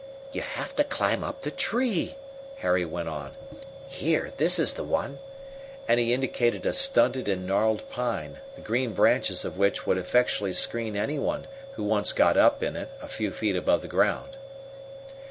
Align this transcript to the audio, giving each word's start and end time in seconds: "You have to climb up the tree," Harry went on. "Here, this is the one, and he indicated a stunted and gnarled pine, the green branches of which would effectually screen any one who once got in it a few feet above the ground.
"You 0.31 0.41
have 0.41 0.75
to 0.77 0.83
climb 0.83 1.23
up 1.23 1.43
the 1.43 1.51
tree," 1.51 2.15
Harry 2.55 2.85
went 2.85 3.07
on. 3.07 3.33
"Here, 3.87 4.31
this 4.37 4.57
is 4.57 4.73
the 4.73 4.83
one, 4.83 5.19
and 5.87 5.99
he 5.99 6.11
indicated 6.11 6.65
a 6.65 6.73
stunted 6.73 7.29
and 7.29 7.45
gnarled 7.45 7.87
pine, 7.91 8.39
the 8.55 8.61
green 8.61 8.93
branches 8.93 9.45
of 9.45 9.59
which 9.59 9.85
would 9.85 9.99
effectually 9.99 10.53
screen 10.53 10.95
any 10.97 11.19
one 11.19 11.45
who 11.73 11.83
once 11.83 12.13
got 12.13 12.35
in 12.63 12.75
it 12.75 12.89
a 12.99 13.07
few 13.07 13.29
feet 13.29 13.55
above 13.55 13.83
the 13.83 13.87
ground. 13.87 14.37